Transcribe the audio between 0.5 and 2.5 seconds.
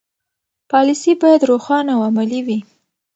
پالیسي باید روښانه او عملي